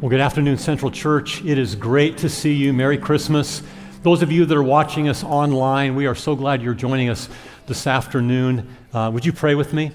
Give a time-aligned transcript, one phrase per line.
[0.00, 1.44] Well, good afternoon, Central Church.
[1.44, 2.72] It is great to see you.
[2.72, 3.62] Merry Christmas.
[4.02, 7.28] Those of you that are watching us online, we are so glad you're joining us
[7.66, 8.74] this afternoon.
[8.94, 9.92] Uh, would you pray with me?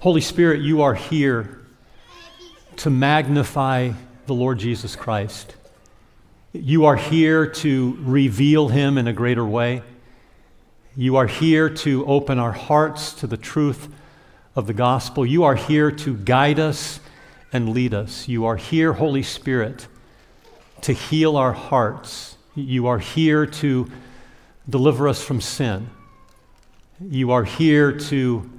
[0.00, 1.64] Holy Spirit, you are here
[2.78, 3.92] to magnify
[4.26, 5.54] the Lord Jesus Christ.
[6.52, 9.82] You are here to reveal him in a greater way.
[10.96, 13.86] You are here to open our hearts to the truth
[14.56, 15.24] of the gospel.
[15.24, 16.98] You are here to guide us
[17.52, 18.28] and lead us.
[18.28, 19.86] You are here, Holy Spirit,
[20.82, 22.36] to heal our hearts.
[22.54, 23.90] You are here to
[24.68, 25.90] deliver us from sin.
[27.00, 28.50] You are here to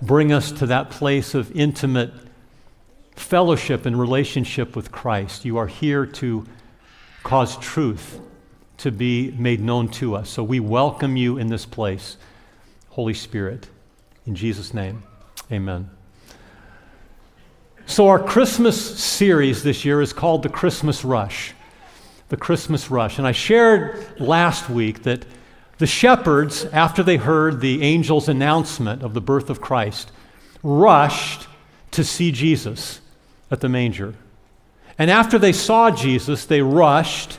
[0.00, 2.12] bring us to that place of intimate
[3.14, 5.44] fellowship and relationship with Christ.
[5.44, 6.46] You are here to
[7.22, 8.20] cause truth
[8.78, 10.28] to be made known to us.
[10.28, 12.16] So we welcome you in this place,
[12.90, 13.68] Holy Spirit.
[14.26, 15.04] In Jesus' name,
[15.50, 16.01] amen.
[17.86, 21.52] So, our Christmas series this year is called The Christmas Rush.
[22.28, 23.18] The Christmas Rush.
[23.18, 25.24] And I shared last week that
[25.78, 30.12] the shepherds, after they heard the angel's announcement of the birth of Christ,
[30.62, 31.48] rushed
[31.90, 33.00] to see Jesus
[33.50, 34.14] at the manger.
[34.96, 37.38] And after they saw Jesus, they rushed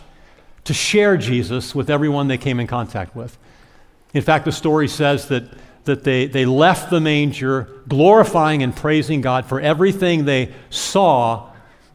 [0.66, 3.38] to share Jesus with everyone they came in contact with.
[4.14, 5.45] In fact, the story says that
[5.86, 11.52] that they, they left the manger glorifying and praising God for everything they saw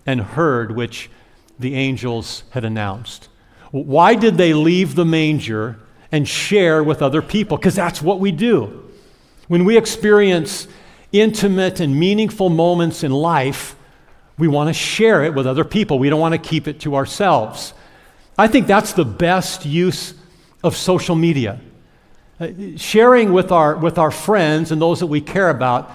[0.06, 1.10] and heard, which
[1.58, 3.28] the angels had announced.
[3.70, 5.78] Why did they leave the manger
[6.10, 7.56] and share with other people?
[7.56, 8.84] Because that's what we do.
[9.48, 10.68] When we experience
[11.12, 13.76] intimate and meaningful moments in life,
[14.38, 15.98] we want to share it with other people.
[15.98, 17.74] We don't want to keep it to ourselves.
[18.38, 20.14] I think that's the best use
[20.62, 21.60] of social media.
[22.40, 25.90] Uh, sharing with our, with our friends and those that we care about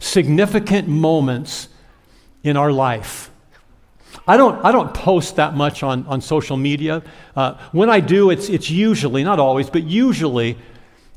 [0.00, 1.68] significant moments
[2.42, 3.30] in our life.
[4.26, 7.02] I don't, I don't post that much on, on social media.
[7.36, 10.58] Uh, when I do, it's, it's usually, not always, but usually,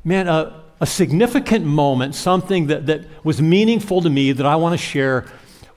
[0.04, 4.74] man, a, a significant moment, something that, that was meaningful to me that I want
[4.74, 5.26] to share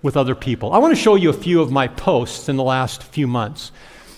[0.02, 0.74] with other people.
[0.74, 3.72] I want to show you a few of my posts in the last few months.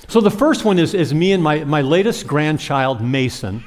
[0.09, 3.62] So the first one is, is me and my, my latest grandchild, Mason.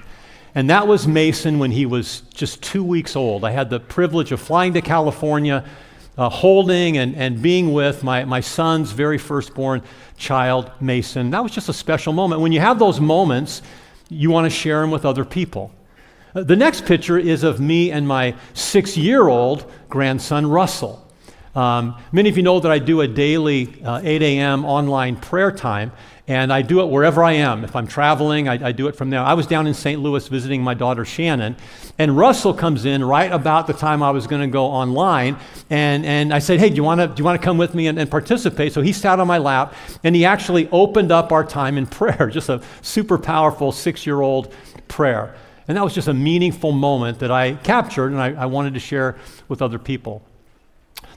[0.56, 3.44] And that was Mason when he was just two weeks old.
[3.44, 5.66] I had the privilege of flying to California,
[6.18, 9.84] uh, holding and, and being with my, my son's very firstborn
[10.18, 11.30] child, Mason.
[11.32, 12.40] That was just a special moment.
[12.40, 13.62] When you have those moments,
[14.10, 15.74] you want to share them with other people.
[16.34, 21.06] Uh, the next picture is of me and my six year old grandson, Russell.
[21.54, 24.66] Um, many of you know that I do a daily uh, 8 a.m.
[24.66, 25.92] online prayer time,
[26.28, 27.63] and I do it wherever I am.
[27.63, 29.19] If I'm traveling, I, I, do it from there.
[29.19, 30.02] I was down in St.
[30.02, 31.56] Louis visiting my daughter Shannon,
[32.00, 35.38] and Russell comes in right about the time I was going to go online.
[35.69, 38.74] And, and I said, Hey, do you want to come with me and, and participate?
[38.74, 42.30] So he sat on my lap, and he actually opened up our time in prayer,
[42.31, 44.53] just a super powerful six year old
[44.88, 45.35] prayer.
[45.68, 48.80] And that was just a meaningful moment that I captured and I, I wanted to
[48.80, 49.16] share
[49.47, 50.24] with other people.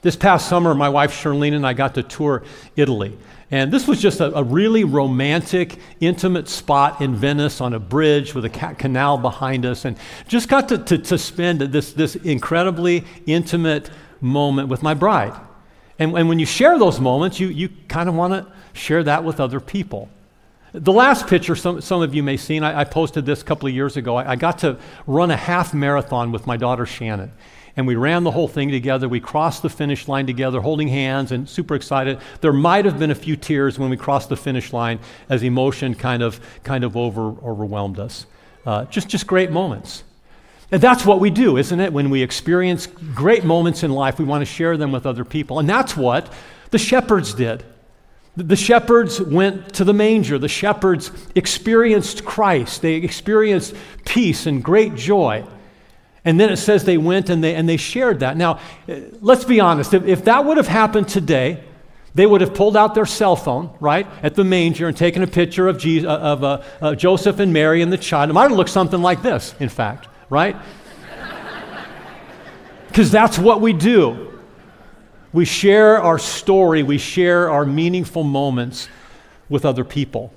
[0.01, 2.43] This past summer, my wife Charlene and I got to tour
[2.75, 3.17] Italy.
[3.51, 8.35] And this was just a, a, really romantic, intimate spot in Venice on a bridge
[8.35, 12.15] with a ca- canal behind us, and just got to, to, to spend this, this
[12.15, 13.89] incredibly intimate
[14.21, 15.33] moment with my bride.
[15.97, 19.23] And, and when you share those moments, you, you kind of want to share that
[19.23, 20.09] with other people.
[20.71, 23.45] The last picture, some, some of you may have seen, I, I posted this a
[23.45, 24.15] couple of years ago.
[24.15, 24.77] I, I got to
[25.07, 27.31] run a half marathon with my daughter Shannon
[27.79, 29.07] and we ran the whole thing together.
[29.07, 32.19] We crossed the finish line together, holding hands and super excited.
[32.41, 35.95] There might have been a few tears when we crossed the finish line as emotion
[35.95, 38.25] kind of, kind of over, overwhelmed us.
[38.65, 40.03] Uh, just, just great moments.
[40.73, 41.93] And that's what we do, isn't it?
[41.93, 45.57] When we experience great moments in life, we want to share them with other people.
[45.57, 46.33] And that's what
[46.71, 47.63] the shepherds did.
[48.35, 50.37] The shepherds went to the manger.
[50.37, 52.81] The shepherds experienced Christ.
[52.81, 53.73] They experienced
[54.03, 55.45] peace and great joy.
[56.25, 58.35] And then it says they went and they, and they shared that.
[58.35, 58.59] Now,
[59.21, 59.93] let's be honest.
[59.93, 61.63] If, if that would have happened today,
[62.15, 65.27] they would have pulled out their cell phone, right, at the manger and taken a
[65.27, 68.29] picture of, Jesus, uh, of uh, uh, Joseph and Mary and the child.
[68.29, 70.55] It might have looked something like this, in fact, right?
[72.87, 74.41] Because that's what we do.
[75.31, 78.89] We share our story, we share our meaningful moments
[79.47, 80.33] with other people.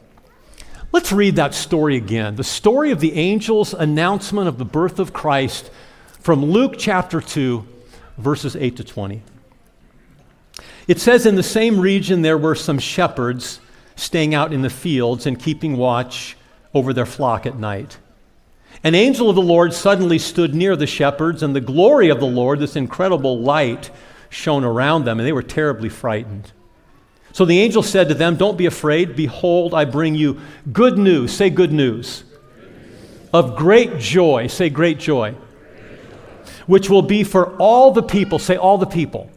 [0.92, 2.36] Let's read that story again.
[2.36, 5.70] The story of the angel's announcement of the birth of Christ
[6.20, 7.66] from Luke chapter 2,
[8.18, 9.22] verses 8 to 20.
[10.86, 13.58] It says, In the same region there were some shepherds
[13.96, 16.36] staying out in the fields and keeping watch
[16.74, 17.96] over their flock at night.
[18.84, 22.26] An angel of the Lord suddenly stood near the shepherds, and the glory of the
[22.26, 23.90] Lord, this incredible light,
[24.28, 26.52] shone around them, and they were terribly frightened.
[27.32, 29.16] So the angel said to them, Don't be afraid.
[29.16, 30.40] Behold, I bring you
[30.72, 31.32] good news.
[31.32, 32.24] Say good news.
[33.32, 34.46] Of great joy.
[34.46, 35.34] Say great joy.
[36.66, 38.38] Which will be for all the people.
[38.38, 39.30] Say all the people.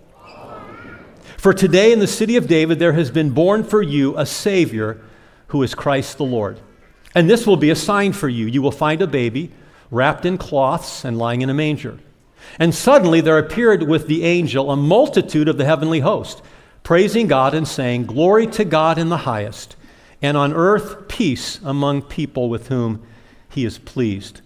[1.37, 5.01] For today in the city of David there has been born for you a Savior
[5.47, 6.59] who is Christ the Lord.
[7.13, 8.45] And this will be a sign for you.
[8.47, 9.51] You will find a baby
[9.89, 11.99] wrapped in cloths and lying in a manger.
[12.59, 16.41] And suddenly there appeared with the angel a multitude of the heavenly host,
[16.85, 19.75] praising God and saying, Glory to God in the highest,
[20.21, 23.05] and on earth peace among people with whom
[23.49, 24.39] he is pleased.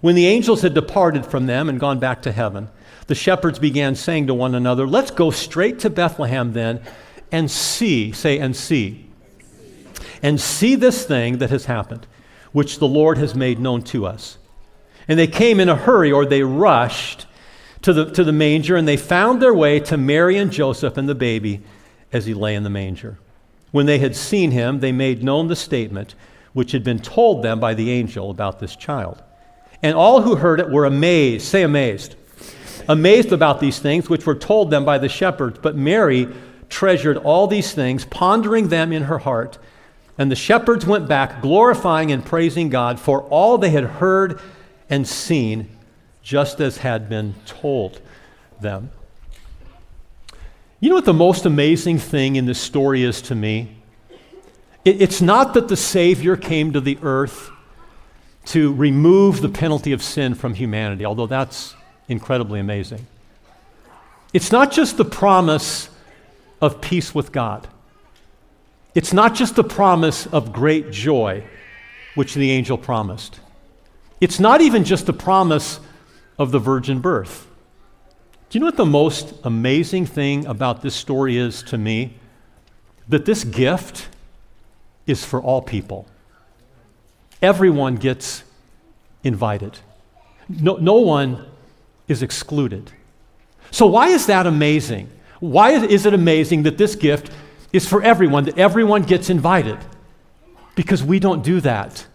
[0.00, 2.68] When the angels had departed from them and gone back to heaven,
[3.06, 6.82] the shepherds began saying to one another, Let's go straight to Bethlehem then
[7.30, 9.08] and see, say, and see,
[10.22, 12.06] and see this thing that has happened,
[12.50, 14.38] which the Lord has made known to us.
[15.06, 17.26] And they came in a hurry, or they rushed
[17.82, 21.08] to the, to the manger, and they found their way to Mary and Joseph and
[21.08, 21.62] the baby
[22.12, 23.18] as he lay in the manger.
[23.72, 26.14] When they had seen him, they made known the statement
[26.52, 29.22] which had been told them by the angel about this child.
[29.82, 31.46] And all who heard it were amazed.
[31.46, 32.16] Say amazed.
[32.88, 35.58] Amazed about these things which were told them by the shepherds.
[35.60, 36.28] But Mary
[36.70, 39.58] treasured all these things, pondering them in her heart.
[40.16, 44.40] And the shepherds went back, glorifying and praising God for all they had heard
[44.88, 45.68] and seen
[46.22, 48.00] just as had been told
[48.60, 48.90] them.
[50.78, 53.76] You know what the most amazing thing in this story is to me?
[54.84, 57.50] It, it's not that the Savior came to the earth
[58.46, 61.74] to remove the penalty of sin from humanity, although that's
[62.08, 63.06] incredibly amazing.
[64.34, 65.88] It's not just the promise
[66.60, 67.66] of peace with God.
[68.94, 71.42] It's not just the promise of great joy,
[72.14, 73.40] which the angel promised.
[74.20, 75.80] It's not even just the promise
[76.38, 77.46] of the virgin birth.
[78.48, 82.14] Do you know what the most amazing thing about this story is to me?
[83.08, 84.08] That this gift
[85.06, 86.06] is for all people.
[87.42, 88.44] Everyone gets
[89.24, 89.78] invited,
[90.48, 91.44] no, no one
[92.08, 92.92] is excluded.
[93.70, 95.10] So, why is that amazing?
[95.40, 97.30] Why is it amazing that this gift
[97.72, 99.78] is for everyone, that everyone gets invited?
[100.76, 102.06] Because we don't do that.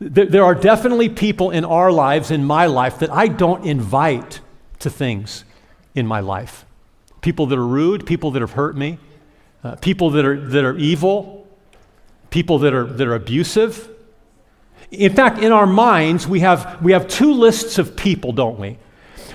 [0.00, 4.40] There are definitely people in our lives, in my life, that I don't invite
[4.80, 5.44] to things
[5.94, 6.64] in my life.
[7.20, 8.98] People that are rude, people that have hurt me,
[9.64, 11.46] uh, people that are, that are evil,
[12.30, 13.88] people that are, that are abusive.
[14.90, 18.78] In fact, in our minds, we have, we have two lists of people, don't we?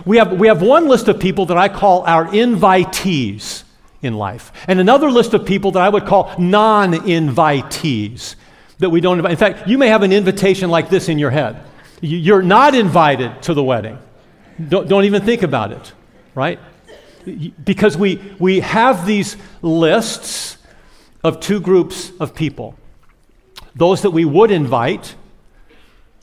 [0.06, 3.63] We have, we have one list of people that I call our invitees
[4.01, 8.36] in life, and another list of people that I would call non invitees
[8.80, 9.31] that we don't invite.
[9.31, 11.63] In fact, you may have an invitation like this in your head.
[12.01, 13.98] You're not invited to the wedding.
[14.69, 15.94] Don't, don't even think about it,
[16.35, 16.59] right?
[17.63, 20.57] Because we, we have these lists
[21.23, 22.75] of two groups of people
[23.75, 25.15] those that we would invite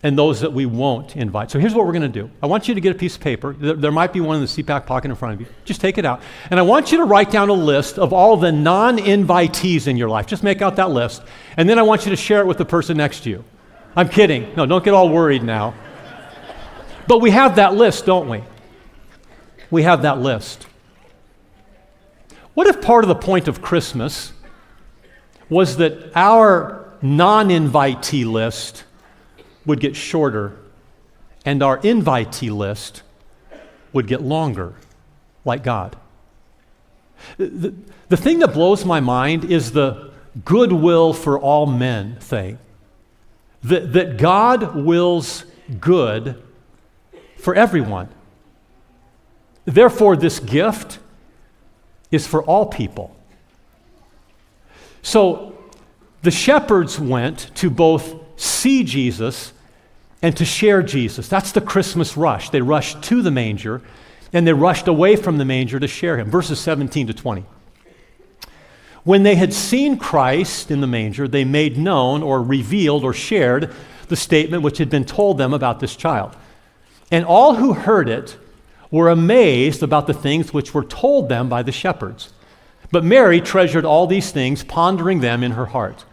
[0.03, 1.51] and those that we won't invite.
[1.51, 2.31] So here's what we're going to do.
[2.43, 3.53] I want you to get a piece of paper.
[3.53, 5.47] There, might be one in the back pocket in front of you.
[5.65, 6.23] Just take it out.
[6.51, 9.97] And I want you to write down a list of all the non invitees in
[9.99, 10.27] your life.
[10.27, 11.23] Just make out that list.
[11.57, 13.45] And then I want you to share it with the person next to you.
[13.95, 14.55] I'm kidding.
[14.57, 15.75] No, don't get all worried now.
[17.07, 18.43] But we have that list, don't we?
[19.71, 20.67] We have that list.
[22.55, 24.33] What if part of the point of Christmas
[25.49, 28.85] was that our non invitee list
[29.67, 30.57] would get shorter
[31.45, 33.03] and our invitee list
[33.93, 34.75] would get longer,
[35.45, 35.97] like God.
[37.37, 37.75] The,
[38.09, 40.13] the thing that blows my mind is the
[40.45, 42.59] goodwill for all men thing.
[43.63, 45.45] That, that God wills
[45.81, 46.43] good
[47.41, 48.09] for everyone.
[49.65, 50.99] Therefore, this gift
[52.11, 53.17] is for all people.
[55.03, 55.57] So
[56.23, 59.53] the shepherds went to both see Jesus
[60.23, 61.29] and to share Jesus.
[61.29, 62.51] That's the Christmas rush.
[62.51, 63.81] They rushed to the manger
[64.33, 66.31] and they rushed away from the manger to share him.
[66.31, 67.45] Verses 17 to 20.
[69.03, 73.75] When they had seen Christ in the manger, they made known or revealed or shared
[74.09, 76.37] the statement which had been told them about this child.
[77.11, 78.37] And all who heard it
[78.91, 82.33] were amazed about the things which were told them by the shepherds.
[82.91, 86.05] But Mary treasured all these things, pondering them in her heart.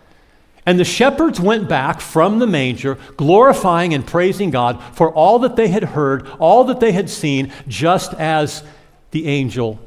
[0.65, 5.55] And the shepherds went back from the manger, glorifying and praising God for all that
[5.55, 8.63] they had heard, all that they had seen, just as
[9.11, 9.79] the angel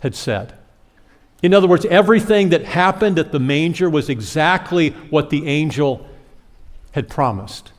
[0.00, 0.54] had said.
[1.42, 6.08] In other words, everything that happened at the manger was exactly what the angel
[6.92, 7.72] had promised.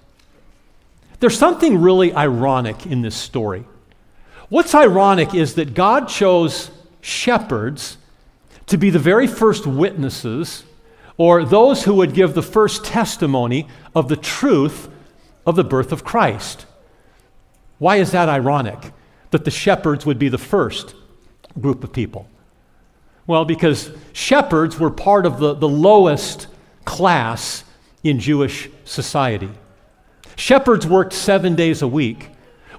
[1.24, 3.64] There's something really ironic in this story.
[4.50, 7.98] What's ironic is that God chose shepherds
[8.66, 10.66] to be the very first witnesses
[11.16, 14.90] or those who would give the first testimony of the truth
[15.46, 16.66] of the birth of Christ.
[17.80, 18.92] Why is that ironic
[19.32, 20.94] that the shepherds would be the first
[21.58, 22.28] group of people?
[23.28, 26.48] Well, because shepherds were part of the, the lowest
[26.84, 27.64] class
[28.04, 29.52] in Jewish society.
[30.36, 32.30] Shepherds worked seven days a week,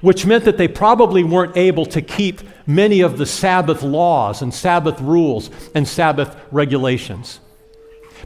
[0.00, 4.52] which meant that they probably weren't able to keep many of the Sabbath laws and
[4.52, 7.40] Sabbath rules and Sabbath regulations.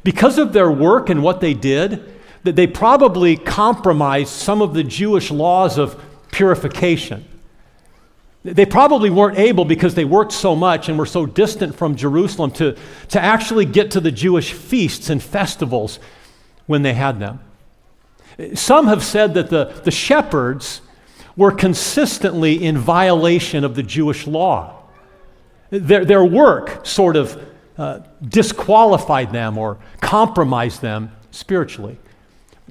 [0.03, 2.05] Because of their work and what they did,
[2.45, 7.25] that they probably compromised some of the Jewish laws of purification.
[8.45, 12.53] They probably weren't able, because they worked so much and were so distant from Jerusalem,
[12.53, 12.77] to,
[13.09, 15.99] to actually get to the Jewish feasts and festivals
[16.67, 17.41] when they had them.
[18.55, 20.81] Some have said that the, the shepherds
[21.37, 24.75] were consistently in violation of the Jewish law.
[25.71, 27.41] Their, their work sort of
[27.77, 31.99] uh, disqualified them or compromised them spiritually.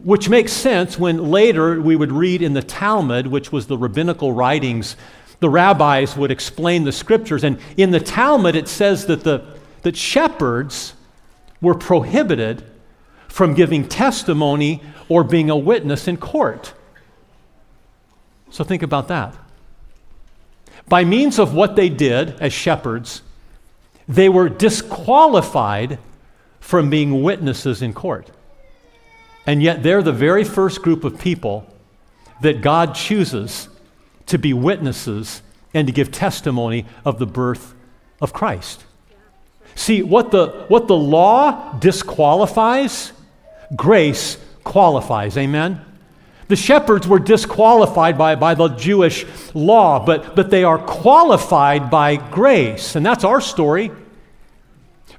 [0.04, 4.32] Which makes sense when later we would read in the Talmud, which was the rabbinical
[4.32, 4.96] writings,
[5.40, 7.44] the rabbis would explain the scriptures.
[7.44, 9.46] And in the Talmud, it says that, the,
[9.84, 10.94] that shepherds
[11.62, 12.64] were prohibited
[13.38, 16.74] from giving testimony or being a witness in court.
[18.50, 19.36] So think about that.
[20.90, 23.22] By means of what they did as shepherds,
[24.08, 26.00] they were disqualified
[26.60, 28.32] from being witnesses in court.
[29.46, 31.72] And yet, they're the very first group of people
[32.42, 33.70] that God chooses
[34.26, 35.44] to be witnesses
[35.76, 37.76] and to give testimony of the birth
[38.20, 38.84] of Christ.
[39.76, 43.12] See, what the, what the law disqualifies,
[43.76, 45.38] grace qualifies.
[45.38, 45.82] Amen?
[46.48, 52.16] The shepherds were disqualified by, by the Jewish law, but, but they are qualified by
[52.16, 52.96] grace.
[52.96, 53.92] And that's our story.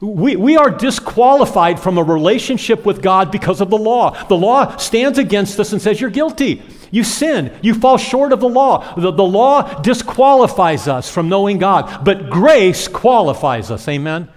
[0.00, 4.10] We, we are disqualified from a relationship with God because of the law.
[4.26, 6.62] The law stands against us and says, You're guilty.
[6.90, 7.52] You sin.
[7.62, 8.94] You fall short of the law.
[8.94, 13.86] The, the law disqualifies us from knowing God, but grace qualifies us.
[13.88, 14.30] Amen?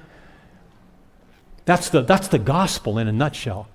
[1.66, 3.68] That's the, that's the gospel in a nutshell.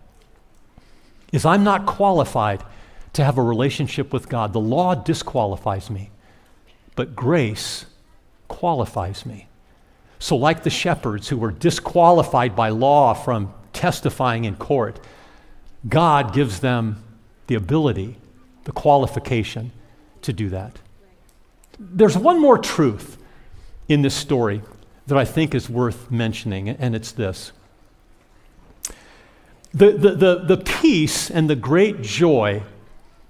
[1.36, 2.64] Is I'm not qualified
[3.12, 4.54] to have a relationship with God.
[4.54, 6.08] The law disqualifies me,
[6.94, 7.84] but grace
[8.48, 9.46] qualifies me.
[10.18, 14.98] So, like the shepherds who were disqualified by law from testifying in court,
[15.86, 17.04] God gives them
[17.48, 18.16] the ability,
[18.64, 19.72] the qualification
[20.22, 20.78] to do that.
[21.78, 23.18] There's one more truth
[23.88, 24.62] in this story
[25.06, 27.52] that I think is worth mentioning, and it's this.
[29.76, 32.62] The, the, the, the peace and the great joy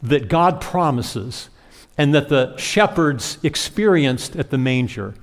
[0.01, 1.51] that God promises
[1.99, 5.15] and that the shepherds experienced at the manger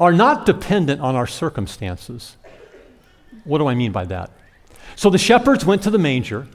[0.00, 2.36] are not dependent on our circumstances.
[3.44, 4.30] What do I mean by that?
[4.96, 6.48] So the shepherds went to the manger,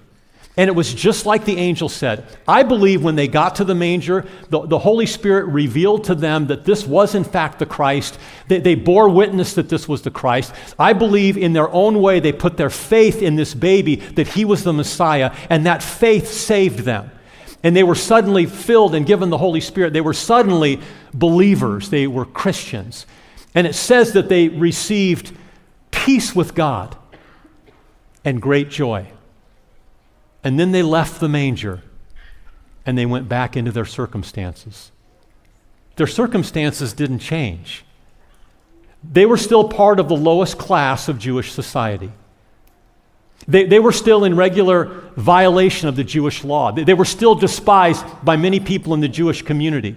[0.60, 2.26] and it was just like the angel said.
[2.46, 6.48] I believe when they got to the manger, the, the Holy Spirit revealed to them
[6.48, 8.20] that this was, in fact, the Christ.
[8.50, 10.54] They, they bore witness that this was the Christ.
[10.78, 14.44] I believe in their own way they put their faith in this baby that he
[14.44, 17.10] was the Messiah, and that faith saved them.
[17.64, 19.94] And they were suddenly filled and given the Holy Spirit.
[19.94, 20.82] They were suddenly
[21.14, 23.06] believers, they were Christians.
[23.56, 25.34] And it says that they received
[25.90, 26.98] peace with God
[28.26, 29.14] and great joy.
[30.44, 31.82] And then they left the manger
[32.86, 34.92] and they went back into their circumstances.
[35.96, 37.84] Their circumstances didn't change.
[39.04, 42.12] They were still part of the lowest class of Jewish society.
[43.48, 46.72] They, they were still in regular violation of the Jewish law.
[46.72, 49.96] They, they were still despised by many people in the Jewish community.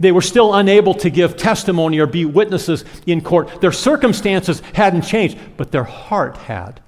[0.00, 3.60] They were still unable to give testimony or be witnesses in court.
[3.60, 6.80] Their circumstances hadn't changed, but their heart had.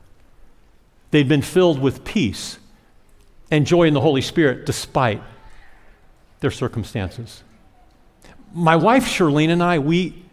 [1.11, 2.59] They'd been filled with peace
[3.51, 5.23] and joy in the Holy Spirit despite
[6.41, 7.43] their circumstances.
[8.53, 10.25] My wife, Charlene, and I, we,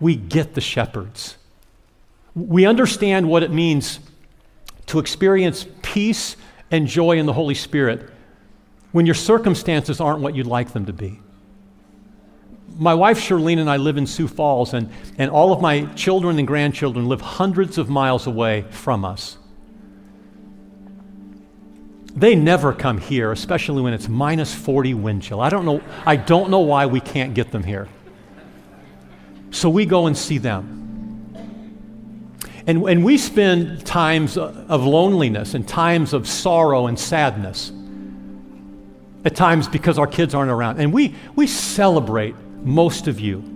[0.00, 1.36] we get the shepherds.
[2.34, 4.00] We understand what it means
[4.86, 6.36] to experience peace
[6.70, 8.10] and joy in the Holy Spirit
[8.92, 11.20] when your circumstances aren't what you'd like them to be
[12.78, 16.38] my wife Charlene and I live in Sioux Falls, and, and all of my children
[16.38, 19.38] and grandchildren live hundreds of miles away from us.
[22.16, 25.40] They never come here, especially when it's minus 40 wind chill.
[25.40, 27.88] I don't know, I don't know why we can't get them here.
[29.50, 30.82] So we go and see them.
[32.66, 37.72] And, and we spend times uh, of loneliness and times of sorrow and sadness
[39.24, 40.80] at times because our kids aren't around.
[40.80, 43.53] And we, we celebrate most of you.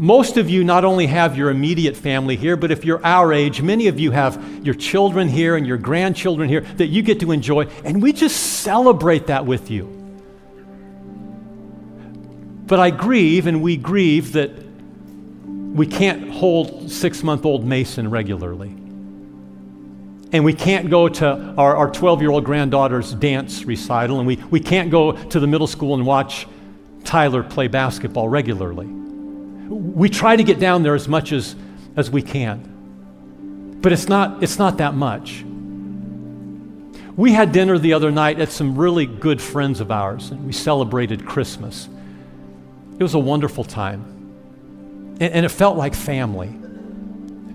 [0.00, 3.60] Most of you not only have your immediate family here, but if you're our age,
[3.60, 7.32] many of you have your children here and your grandchildren here that you get to
[7.32, 7.66] enjoy.
[7.84, 9.84] And we just celebrate that with you.
[12.66, 14.52] But I grieve, and we grieve that
[15.44, 18.70] we can't hold six month old Mason regularly.
[20.32, 24.60] And we can't go to our 12 year old granddaughter's dance recital, and we, we
[24.60, 26.46] can't go to the middle school and watch
[27.04, 28.99] Tyler play basketball regularly.
[29.94, 31.56] We try to get down there as much as,
[31.96, 35.44] as we can, but it's not, it's not that much.
[37.16, 40.52] We had dinner the other night at some really good friends of ours, and we
[40.52, 41.88] celebrated Christmas.
[42.98, 46.54] It was a wonderful time, and, and it felt like family.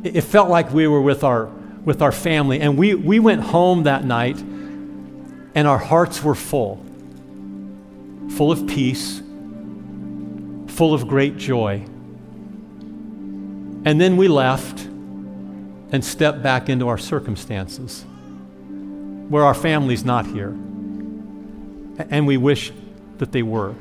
[0.03, 1.45] It, it felt like we were with our,
[1.83, 6.85] with our family, and we, we went home that night, and our hearts were full
[8.29, 9.21] full of peace,
[10.67, 11.85] full of great joy.
[13.85, 18.03] And then we left and stepped back into our circumstances
[19.29, 20.49] where our family's not here.
[22.09, 22.71] And we wish
[23.19, 23.75] that they were.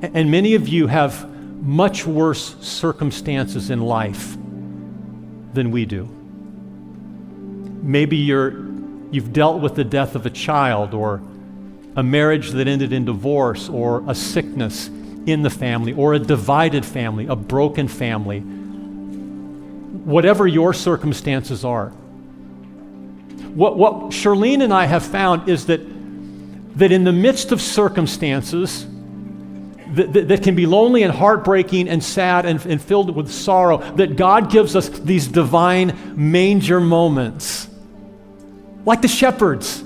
[0.00, 1.28] And many of you have
[1.60, 4.36] much worse circumstances in life
[5.52, 6.04] than we do.
[7.82, 8.50] Maybe you're,
[9.10, 11.20] you've dealt with the death of a child or
[11.96, 14.88] a marriage that ended in divorce or a sickness
[15.30, 18.40] in the family or a divided family, a broken family.
[18.40, 21.90] Whatever your circumstances are.
[23.54, 25.80] What, what Charlene and I have found is that,
[26.78, 28.86] that in the midst of circumstances
[29.94, 33.78] that, that, that can be lonely and heartbreaking and sad and, and filled with sorrow,
[33.96, 37.68] that God gives us these divine manger moments,
[38.84, 39.82] like the shepherds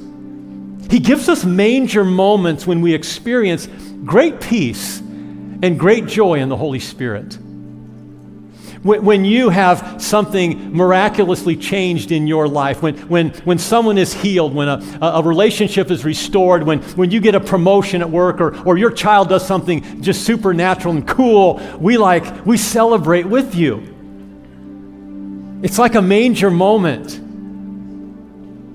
[0.92, 3.66] he gives us manger moments when we experience
[4.04, 5.00] great peace
[5.62, 7.38] and great joy in the Holy Spirit.
[8.82, 14.52] When, you have something miraculously changed in your life, when, when, when someone is healed,
[14.54, 18.60] when a, a relationship is restored, when, when you get a promotion at work or,
[18.66, 23.88] or your child does something just supernatural and cool, we like, we celebrate with you.
[25.62, 27.18] It's like a manger moment.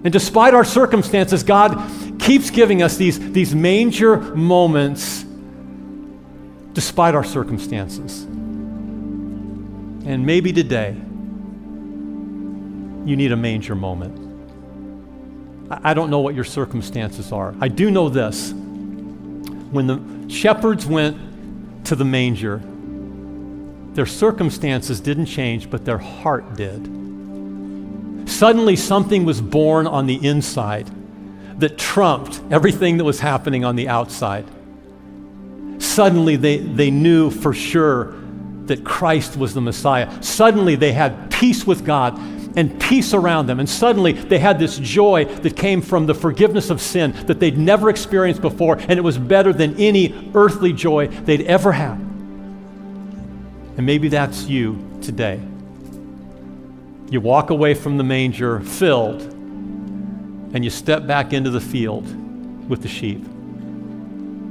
[0.06, 1.78] And despite our circumstances, God
[2.18, 5.26] keeps giving us these, these manger moments
[6.78, 8.22] despite our circumstances.
[8.22, 10.96] And maybe today,
[13.04, 14.16] you need a manger moment.
[15.72, 17.56] I don't know what your circumstances are.
[17.60, 18.52] I do know this.
[18.52, 22.62] When the shepherds went to the manger,
[23.96, 26.86] their circumstances didn't change, but their heart did.
[28.30, 30.92] Suddenly, something was born on the inside
[31.60, 34.46] that trumped everything that was happening on the outside.
[35.98, 38.14] Suddenly, they, they knew for sure
[38.68, 40.22] that Christ was the Messiah.
[40.22, 42.20] Suddenly, they had peace with God
[42.56, 43.60] and peace around them.
[43.60, 47.58] And suddenly, they had this joy that came from the forgiveness of sin that they'd
[47.58, 51.98] never experienced before, and it was better than any earthly joy they'd ever had.
[53.78, 55.42] And maybe that's you today.
[57.10, 62.06] You walk away from the manger filled and you step back into the field
[62.70, 63.26] with the sheep.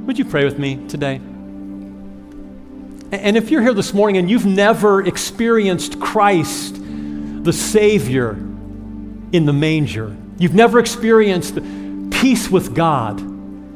[0.07, 1.21] Would you pray with me today?
[3.11, 9.53] And if you're here this morning and you've never experienced Christ, the Savior, in the
[9.53, 11.55] manger, you've never experienced
[12.11, 13.21] peace with God,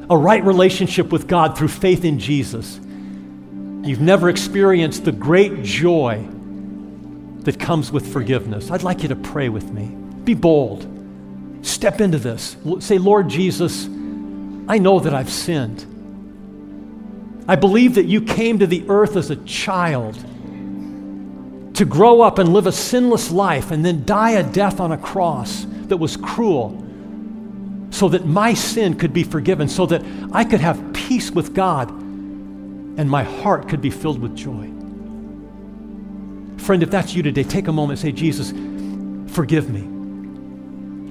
[0.10, 6.26] a right relationship with God through faith in Jesus, you've never experienced the great joy
[7.44, 9.86] that comes with forgiveness, I'd like you to pray with me.
[10.24, 10.88] Be bold.
[11.64, 12.58] Step into this.
[12.80, 13.86] Say, Lord Jesus,
[14.68, 15.86] I know that I've sinned.
[17.52, 20.16] I believe that you came to the earth as a child
[21.76, 24.98] to grow up and live a sinless life and then die a death on a
[24.98, 26.82] cross that was cruel
[27.90, 31.90] so that my sin could be forgiven, so that I could have peace with God
[31.92, 34.72] and my heart could be filled with joy.
[36.64, 38.52] Friend, if that's you today, take a moment and say, Jesus,
[39.36, 39.82] forgive me.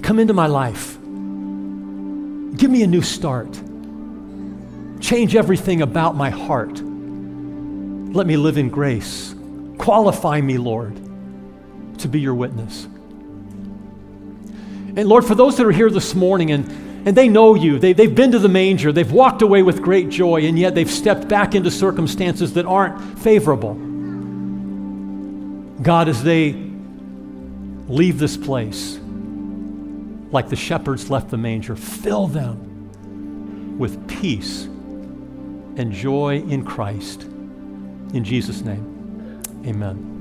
[0.01, 0.95] Come into my life.
[2.57, 3.61] Give me a new start.
[5.01, 6.73] Change everything about my heart.
[6.73, 9.35] Let me live in grace.
[9.79, 10.95] Qualify me, Lord,
[11.99, 12.87] to be your witness.
[14.97, 16.69] And Lord, for those that are here this morning and,
[17.07, 20.11] and they know you, they, they've been to the manger, they've walked away with great
[20.11, 23.75] joy, and yet they've stepped back into circumstances that aren't favorable.
[25.83, 26.53] God, as they
[27.89, 28.99] leave this place,
[30.33, 31.77] like the shepherds left the manger.
[31.77, 34.69] Fill them with peace
[35.77, 37.23] and joy in Christ.
[38.13, 40.20] In Jesus' name, amen.